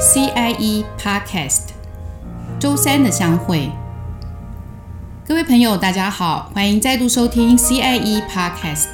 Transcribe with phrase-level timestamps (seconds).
[0.00, 1.68] CIE Podcast，
[2.58, 3.70] 周三的相会。
[5.26, 8.88] 各位朋友，大家好，欢迎再度收听 CIE Podcast。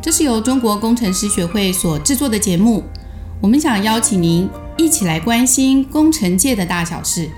[0.00, 2.82] 这是由中国工程师学会所制作的节目。
[3.40, 7.30] 我们想邀请您一起来关心工程界的大小事。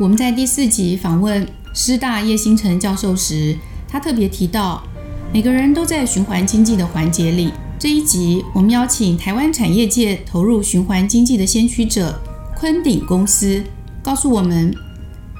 [0.00, 4.82] 我们在第四集访问师大叶星辰教授时，他特别提到，
[5.32, 7.50] 每个人都在循环经济的环节里。
[7.78, 12.20] 这一集，我们邀请台湾产业界投入循环经济的先驱者
[12.54, 13.64] 坤鼎公司，
[14.02, 14.74] 告诉我们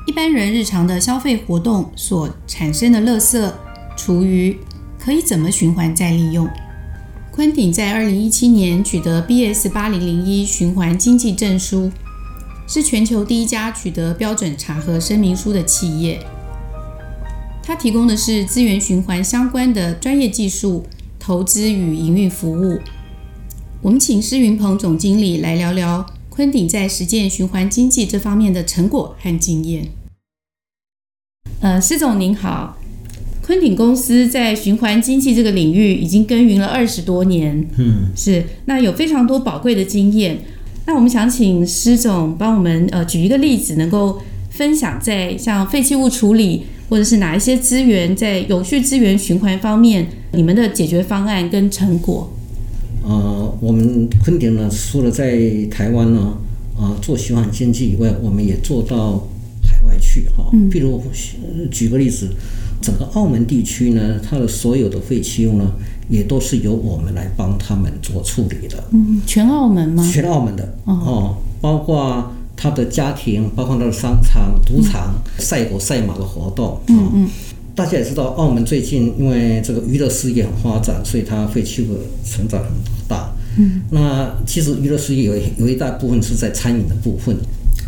[0.07, 3.53] 一般人日常的消费活动所产生的垃圾、
[3.95, 4.57] 厨余
[4.99, 6.49] 可以怎么循环再利用。
[7.31, 11.93] 坤鼎在二零一七年取得 BS 八零零一循环经济证书。
[12.67, 16.25] 是全球第一家取得标准查核声明书的企业。
[17.63, 20.85] 它提供的是资源循环相关的专业技术、
[21.19, 22.79] 投资与营运服务。
[23.81, 29.89] 我们请施云鹏总经理来聊聊昆鼎在实践循环经济这方面的成果和经验。
[31.61, 32.77] 呃，施总您好，
[33.41, 40.39] 昆鼎公司在循环经济这个领域已经耕耘了二十多年，嗯，是，那有非常多宝贵的经验。
[40.87, 44.21] 那我们想请施总帮我们呃举一个例子，能够
[44.51, 52.31] 分享在像废弃物处理或者是哪一些资源在有序资源循环方面，你们的解决方案跟成果。
[53.03, 56.37] 呃，我们昆鼎呢，除了在台湾呢，
[56.77, 59.27] 啊、呃、做循环经济以外，我们也做到
[59.63, 60.51] 海外去哈。
[60.53, 60.71] 嗯。
[60.71, 61.03] 譬如
[61.71, 62.29] 举个例子，
[62.83, 65.73] 整个澳门地区呢，它的所有的废弃物呢。
[66.09, 68.85] 也都是由我们来帮他们做处理的。
[68.91, 70.07] 嗯，全澳门吗？
[70.13, 76.81] 全澳门的哦，哦，包括他的家庭，包括他的商场、赌场、赛狗赛马的活动。
[76.89, 77.29] 嗯嗯，嗯。
[77.75, 82.71] 大家也知道，澳门最近因为这个娱乐事业很发展，所以它废弃物成长很
[83.09, 83.33] 大。
[83.59, 83.83] 嗯。
[83.91, 87.37] 那其实娱乐事业有有一大部分是在餐饮的部分，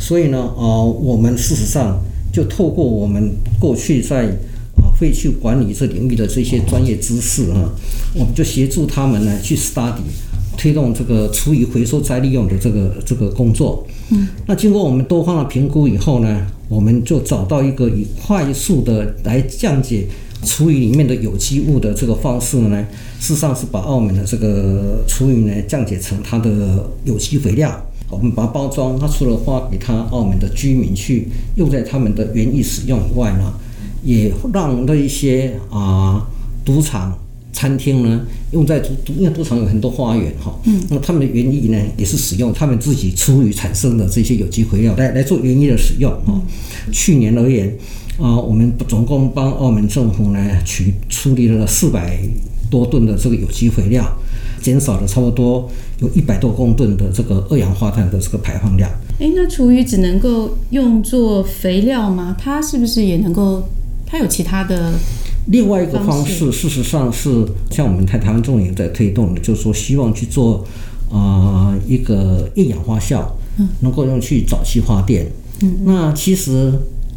[0.01, 2.01] 所以呢，呃，我们事实上
[2.33, 4.27] 就透过我们过去在
[4.77, 4.91] 啊。
[4.97, 7.69] 废弃管理这领域的这些专业知识啊，
[8.15, 10.07] 我们就协助他们呢去 study
[10.65, 13.87] 推动这个厨余回收再利用的这个这个工作。
[14.11, 20.07] 嗯，那经过我们多方的评估以后呢，我们就找到一个以快速的来降解
[20.43, 22.83] 厨余里面的有机物的这个方式呢，
[23.21, 27.71] 事实上是把澳门的这个厨余呢降解成它的有机肥料。
[28.09, 33.53] 我们把它包装，它除了发给他澳门的居民去用在他们的园艺使用以外呢。
[34.07, 36.27] 也让那一些啊
[36.63, 37.19] 赌场、
[37.55, 38.21] 餐厅呢，
[38.51, 46.43] 用在赌赌，因为赌场有很多花园哈，嗯，那他们的园艺呢，也是使用他们自己厨余产生的这些有机肥料来来做园艺的使用哈。
[46.93, 47.73] 去年而言，
[48.19, 52.19] 啊，我们总共帮澳门政府呢取处理了四百
[52.69, 54.05] 多吨的这个有机肥料，
[54.61, 55.71] 减少了差不多
[56.01, 58.91] 有一百多公吨的这个二氧化碳的这个排放量。
[59.21, 62.37] 诶，那厨余只能够用作肥料吗？
[62.37, 63.63] 它是不是也能够？
[64.07, 64.93] 它有其他的
[65.47, 70.65] 另外一个方式，事实上是像我们台台湾重点在推动的，就是说希望去做
[71.11, 73.23] 啊、呃、一个一氧化酵，
[73.81, 75.27] 能够用去沼气发电。
[75.61, 76.73] 嗯，那其实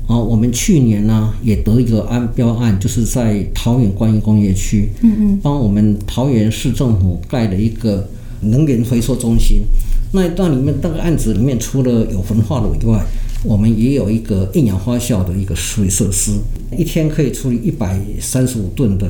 [0.08, 8.08] 啊，我们去年呢也得一个安标案，就是在桃园观音工业区，嗯嗯，帮我们桃园市政府盖了一个
[8.42, 9.64] 能源回收中心。
[10.12, 13.04] 那一段里面那个案子里面，除了有焚化炉以外，
[13.44, 16.32] 我们也有一个厌氧发酵的一个处理设施，
[16.76, 19.08] 一天可以处理一百三十五吨的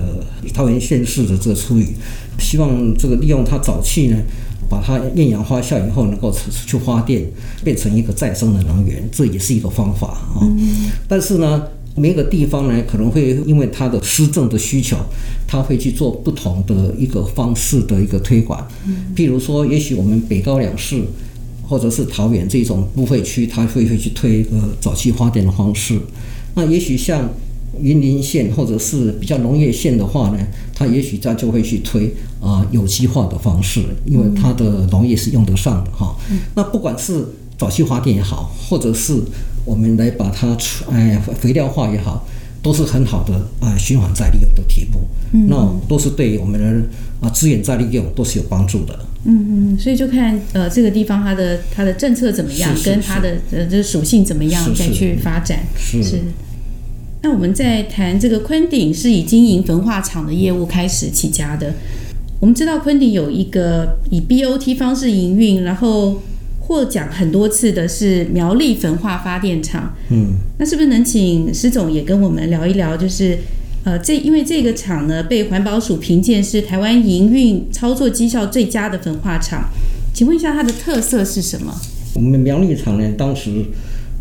[0.54, 1.88] 桃园县市的这个处理，
[2.38, 4.18] 希望这个利用它沼气呢，
[4.70, 6.32] 把它厌氧发酵以后能够
[6.66, 7.26] 去发电，
[7.64, 10.44] 变成一个再生的能源，这也是一个方法啊。
[11.08, 11.64] 但是呢，
[11.96, 14.98] 每个地方呢可能会因为它的施政的需求，
[15.48, 18.68] 它会去做不同的一个方式的一个推广。
[19.16, 21.02] 譬如说，也许我们北高两市。
[21.68, 26.00] 或者是桃园这种不会区，它会会去推一个早期发电的方式。
[26.56, 27.30] 那也许像
[27.80, 30.38] 云林县或者是比较农业县的话呢，
[30.74, 36.16] 它也许它就会去推啊有机化的方式，因为它的农业是用得上的哈。
[36.56, 37.26] 那不管是
[37.58, 39.14] 早期发电也好，或者是
[39.66, 40.58] 我们来把它
[40.90, 42.26] 哎肥料化也好。
[42.68, 45.00] 都是很好的啊，循环再利用的题目，
[45.32, 49.00] 嗯，那都是对我们的啊资源再利用都是有帮助的。
[49.24, 55.60] 嗯嗯，所以就看呃这个地方它的它的政策怎么样，是是是跟它的呃这个属性怎么样再去发展。
[55.78, 56.20] 是，是。
[57.24, 61.74] 那我们在谈这个昆鼎是以经营焚化厂的业务开始起家的。
[62.42, 66.22] 我们知道昆鼎有一个以 BOT 方式营运，然后。
[66.68, 73.38] 获奖很多次的是苗栗焚化发电厂，嗯，那是不是能请施总也跟我们聊一聊，就是
[73.86, 79.70] 呃，这因为这个厂呢被环保署评鉴是台湾营运操作绩效最佳的焚化厂，
[80.14, 81.74] 请问一下它的特色是什么？
[82.14, 83.64] 我们苗栗厂呢，当时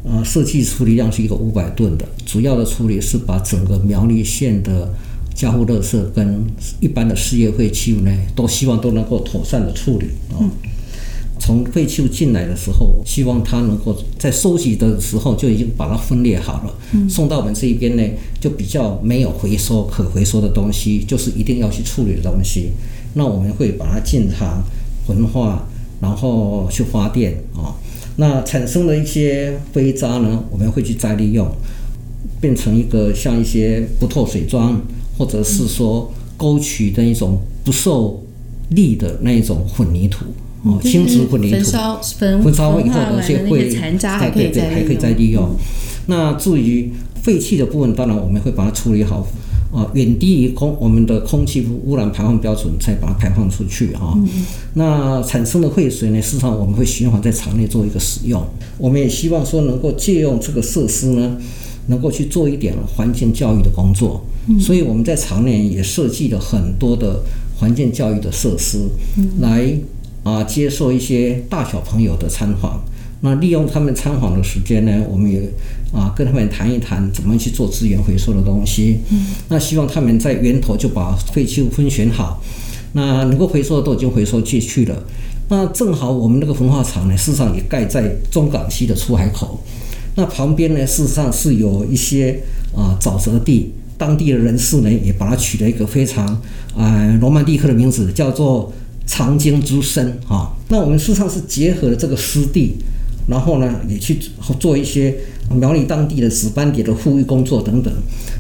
[0.04, 4.94] 呃设计处理量是一个五百吨的，主要的处理是把整个苗栗县的
[5.34, 6.46] 家户垃圾跟
[6.78, 10.38] 一般的事业废弃物呢，都希望都能够妥善的处理啊。
[10.38, 10.50] 嗯
[11.38, 18.02] 从废弃物进来的时候，希望它能够在收集的时候就已经把它分裂好了，嗯、送到我们这一边呢，
[18.40, 22.72] 就比较没有回收可回收的东西，就是一定要去处理的东西。
[23.14, 24.62] 那我们会把它进厂
[25.06, 25.66] 焚化，
[26.00, 27.76] 然后去发电啊。
[28.16, 31.46] 那产生的一些废渣呢，我们会去再利用，
[32.40, 34.74] 变成一个像一些不透水砖，
[35.16, 38.22] 或者是说沟渠的一种不受
[38.70, 40.24] 力的那一种混凝土。
[40.66, 41.70] 哦，轻质混凝土，
[42.42, 45.54] 焚烧以后呢，就会残渣还可以再还可以再利用。
[46.06, 46.90] 那至于
[47.22, 49.24] 废气的部分，当然我们会把它处理好，
[49.72, 54.18] 啊，远低于空我们的空气污染排放标准，才把它排放出去哈。
[54.74, 58.44] 那产生的废水呢，事实上我们会循环在厂内做一个使用。
[58.76, 61.36] 我们也希望说能够借用这个设施呢，
[61.86, 64.24] 能够去做一点环境教育的工作。
[64.58, 67.22] 所以我们在厂内也设计了很多的
[67.58, 68.78] 环境教育的设施，
[69.40, 69.78] 来。
[70.26, 72.82] 啊，接受一些大小朋友的参访，
[73.20, 75.40] 那利用他们参访的时间呢，我们也
[75.92, 78.98] 啊跟他们谈一谈怎么去做资源回收的东西。
[79.10, 82.42] 嗯，那希望他们在源头就把废弃物分选好，
[82.94, 85.00] 那能够回收的都已经回收进去了。
[85.48, 89.62] 那正好我们那个焚化厂呢，事实上也盖在中港西的出海口，
[90.16, 92.40] 那旁边呢，事实上是有一些
[92.74, 96.26] 啊沼泽地，当地的人士呢也把它取了一个非常
[96.76, 98.72] 啊罗曼蒂克的名字，叫做。
[99.06, 102.74] 长经之声啊，那我们事实上是结合了这个湿地，
[103.28, 104.18] 然后呢，也去
[104.58, 105.14] 做一些
[105.50, 107.92] 苗栗当地的紫斑蝶的护育工作等等。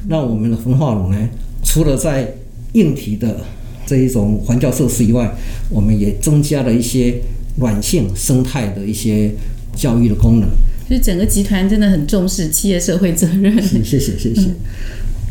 [0.08, 1.28] 那我们的焚化炉呢，
[1.62, 2.34] 除了在
[2.72, 3.40] 硬体的
[3.86, 5.32] 这一种环教设施以外，
[5.70, 7.20] 我们也增加了一些
[7.60, 9.30] 软性生态的一些
[9.76, 10.48] 教育的功能。
[10.88, 13.62] 就是整个集团真的很重视企业社会责任。
[13.62, 14.40] 谢谢谢谢。
[14.40, 14.56] 嗯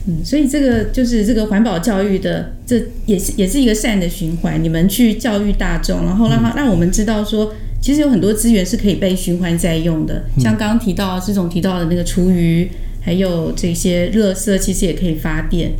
[0.08, 4.64] 嗯，所以这个就是这个环保教育的，这也是也是一个善的循环。
[4.64, 10.26] 你们去教育大众，然后让他让我们知道说，其实有很多资源是可以被循环再用的。
[10.38, 12.70] 像刚刚提到这种提到的那个厨余，
[13.02, 15.72] 还有这些垃圾，其实也可以发电。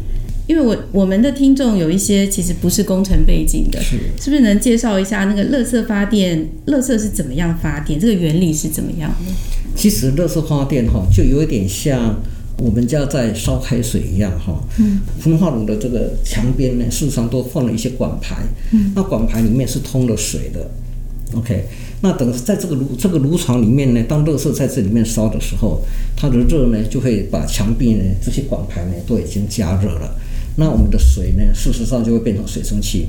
[0.48, 6.48] 因为我我们的听众有一些其实不是工程背景的，是是不是能介绍一下那个垃圾发电？
[6.66, 8.00] 垃圾是怎么样发电？
[8.00, 9.32] 这个原理是怎么样的？
[9.76, 12.20] 其实垃圾发电哈，就有一点像。
[12.58, 18.38] 我们家在烧开水一样哈，嗯，焚化炉的这个墙边呢，事实上都放了一些管排，
[18.72, 20.70] 嗯，那管排里面是通了水的
[21.36, 21.66] ，OK，
[22.02, 25.82] 那等在这个炉这个炉床里面呢，当热色在这里面烧的时候，
[26.16, 30.16] 它的热呢就会把墙壁呢这些管排呢都已经加热了，
[30.56, 33.08] 那我们的水呢，事实上就会变成水蒸气。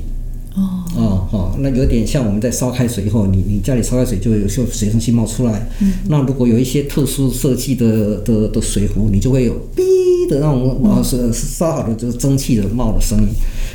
[0.57, 5.69] 哦哦哦，那有点像我们在烧开水以后，你你家里烧开水就会有些水蒸气冒出来。
[5.79, 13.27] 嗯，那如果有一些特殊设计的的的水壶，你就会有哔的那种啊是烧好的这个蒸汽的冒的声音。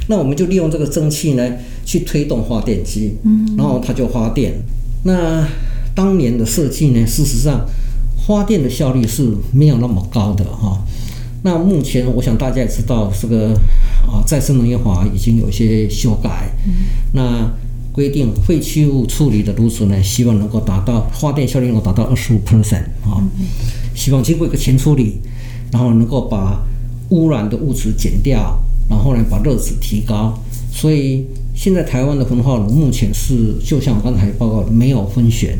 [0.08, 1.52] 那我们就利用这个蒸汽呢
[1.84, 4.52] 去推动发电机，嗯，然后它就发电。
[5.05, 5.46] 那
[5.94, 7.64] 当年的设计呢，事实上
[8.26, 10.82] 发电的效率是没有那么高的哈。
[11.43, 13.55] 那目前我想大家也知道这个。
[14.05, 16.72] 啊，再生能源法已经有一些修改，嗯、
[17.13, 17.49] 那
[17.93, 23.31] 规定废弃物处理的炉子呢，希望能够达到发电效率能够达到二十五 percent 啊，嗯、
[23.94, 25.20] 希望经过一个前处理，
[25.70, 26.61] 然后能够把
[27.11, 28.58] 污染的物质减掉，
[28.91, 30.37] 然后呢把热值提高。
[30.72, 35.56] 所以现在台湾的焚化炉目前是就像我刚才报告的没有分选，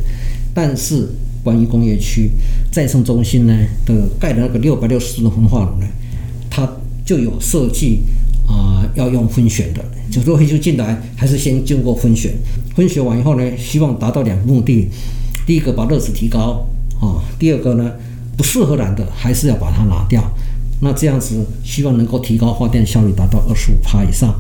[0.53, 1.09] 但是
[1.43, 2.31] 关于工业区
[2.71, 5.87] 再生中心呢的盖的那个六百六十度的焚化炉呢，
[6.51, 6.69] 它
[7.05, 8.03] 就有设计。
[8.45, 12.31] 啊、要用分选的，就是说废弃物进来还是先经过分选，
[12.75, 14.91] 分选完以后呢，希望达到两个目的：
[15.47, 16.67] 第一个把热值提高
[17.01, 17.93] 啊，第二个呢
[18.37, 20.23] 不适合燃的还是要把它拿掉。
[20.81, 24.35] 那这样子希望能够提高发电效率，达到二十五帕以上。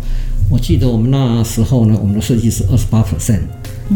[0.51, 3.41] 我记得我们那时候呢，我们的设计是二十八 percent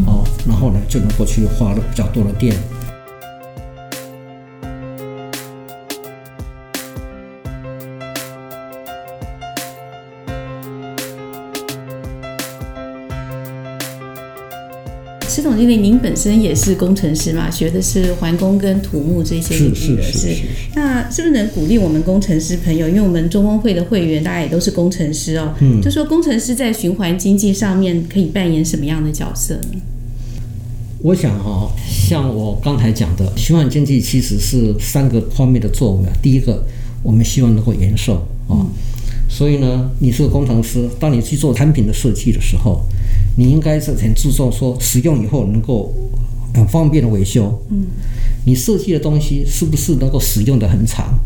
[0.07, 2.57] 哦，然后呢就能够去花了比较多的电。
[15.28, 17.50] 施总经理，您本身也是工程师嘛？
[17.50, 20.42] 学的是环工跟土木这些领域的，是，是，是，是。
[20.75, 22.88] 那是不是能鼓励我们工程师朋友？
[22.88, 25.52] 因为我们中工会的会员大家也都是工程师哦。
[25.61, 25.83] 嗯。
[25.83, 29.80] 就说工程师在循环经济上面可以扮演什么样的角色呢？
[31.02, 36.12] 我想哈、哦，像我刚才讲的，循环经济其实是三个方面的作用啊。
[36.23, 36.64] 第一个，
[37.02, 38.64] 我们希望能够延寿啊。
[39.28, 42.80] 所以呢，你是个工程师，当你去做产品的设计的时候，
[43.37, 45.93] 你应该是很注重说使用以后能够
[46.55, 47.62] 很方便的维修。
[47.71, 47.87] 嗯，
[48.45, 51.19] 你设计的东西是不是能够使用的很长？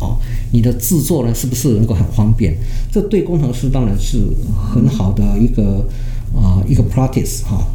[0.00, 0.18] 哦，
[0.50, 2.56] 你的制作呢，是不是能够很方便？
[2.90, 4.18] 这对工程师当然是
[4.72, 5.86] 很好的一个
[6.34, 7.66] 啊、呃、一个 practice 哈。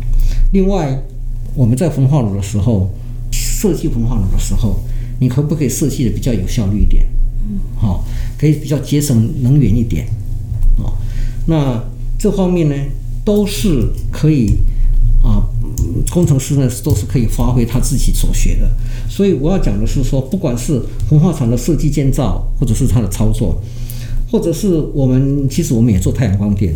[0.52, 1.02] 另外，
[1.56, 2.90] 我们在焚化炉的时候
[3.32, 4.84] 设计焚化炉的时候，
[5.20, 7.06] 你可不可以设计的比较有效率一点？
[7.50, 8.04] 嗯，好，
[8.38, 10.06] 可以比较节省能源一点。
[10.78, 10.94] 哦，
[11.46, 11.82] 那
[12.20, 12.76] 这方面呢，
[13.28, 14.56] 都是可以
[15.22, 15.44] 啊。
[16.10, 18.70] 工程师呢，都是可以发挥他自己所学的，
[19.10, 23.62] 所以我要讲的是说，不管是焚化厂的设计建造，或者是它的操作，
[24.32, 26.74] 或者是我们其实我们也做太阳光电，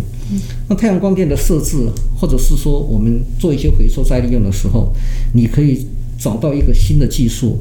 [0.68, 1.90] 那太阳光电的设置，
[2.20, 4.92] 或者是说我们做一些回收再利用的时候，
[5.34, 5.88] 你可以
[6.20, 7.60] 找到一个新的技术，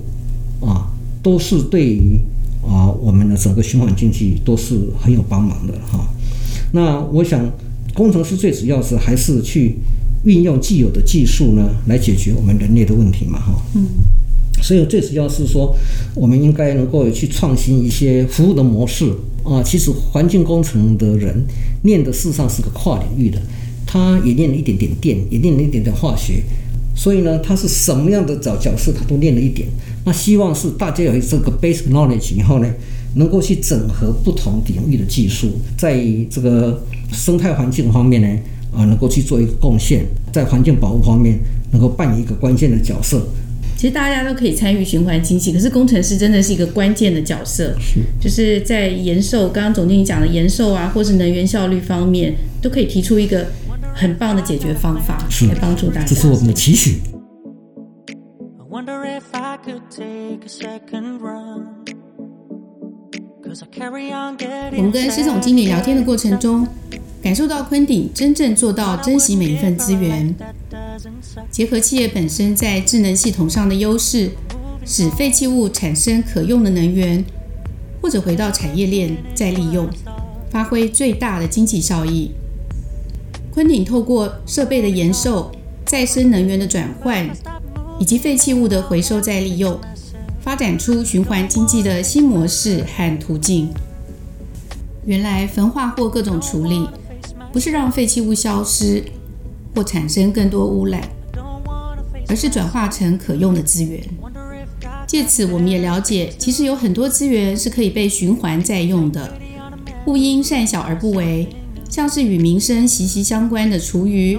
[0.61, 0.91] 啊，
[1.23, 2.21] 都是对于
[2.63, 6.05] 啊我们的整个循环经济都是很有帮忙的哈。
[6.73, 7.49] 那我想，
[8.01, 9.77] 工程师最主要是还是去。
[10.23, 13.55] 运用既有的技术呢，来解决我们人类的问题嘛，哈。
[13.75, 13.87] 嗯。
[14.63, 15.75] 所以最主要是说，
[16.15, 19.11] 我们应该能够去创新一些服务的模式
[19.43, 19.63] 啊。
[19.63, 21.43] 其实环境工程的人
[21.85, 23.41] 念的事实上是个跨领域的，
[23.87, 26.43] 他也念了一点点电，也念了一点点化学。
[26.95, 29.67] 所以呢，他是什么样的角角色，他都念了一点。
[30.05, 32.71] 那希望是大家有这个 basic knowledge 以后呢，
[33.15, 38.29] 能够去整合不同领域的技术，在这个生态环境方面呢。
[38.73, 41.37] 啊，能够去做一个贡献，在环境保护方面
[41.73, 43.21] 能够扮演一个关键的角色。
[43.77, 47.75] 其实大家都可以参与循环经济，可是工程师真的是一个关键的角色。
[47.81, 53.45] 是，就是在延寿，刚刚总经理讲的延寿啊，或是能源效率方面，都可以提出一个
[53.93, 56.07] 很棒的解决方法，是来帮助大家。
[56.07, 57.01] 这是我们的期许。
[64.77, 66.65] 我们跟施总经理聊天的过程中，
[67.23, 70.35] 感受到昆鼎真正做到珍惜每一份资源，
[71.51, 74.31] 结合企业本身在智能系统上的优势，
[74.87, 77.23] 使废弃物产生可用的能源，
[78.01, 79.87] 或者回到产业链再利用，
[80.51, 82.31] 发挥最大的经济效益。
[83.53, 85.53] 昆鼎透过设备的延寿、
[85.85, 87.29] 再生能源的转换，
[87.99, 89.79] 以及废弃物的回收再利用，
[90.41, 93.69] 发展出循环经济的新模式和途径。
[95.05, 96.89] 原来焚化或各种处理。
[97.53, 99.03] 不是让废弃物消失
[99.75, 101.03] 或产生更多污染，
[102.29, 104.03] 而是转化成可用的资源。
[105.07, 109.37] 借此，我们也了解，其实有很多资源是可以被循环再用的。
[110.07, 111.49] 勿因善小而不为，
[111.89, 114.39] 像是与民生息息相关的厨余，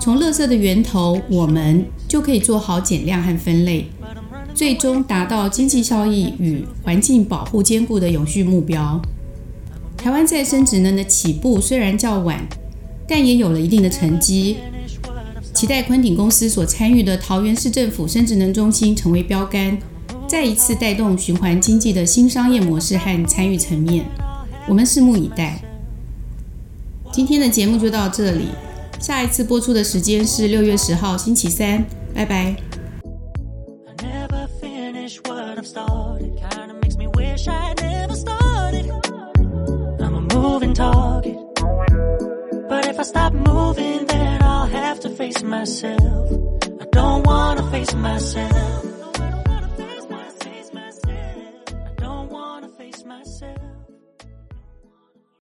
[0.00, 3.86] 从垃圾的源头，我们就可以做好减量和分类，
[4.54, 9.02] 最终达到经济效益与环境保护兼顾的永续目标。
[9.96, 12.46] 台湾再生职能的起步虽然较晚，
[13.08, 14.58] 但也有了一定的成绩。
[15.52, 19.78] 期待昆鼎公司所参与的桃园市政府生职能中心成为标杆，
[20.28, 24.04] 再一次带动循环经济的新商业模式和参与层面。
[24.68, 25.60] 我们拭目以待。
[27.10, 28.48] 今天的节目就到这里，
[29.00, 31.84] 下一次播出的时间是六月十号星期三，
[32.14, 32.54] 拜拜。
[45.26, 46.30] face myself.
[46.80, 48.95] I don't wanna face myself.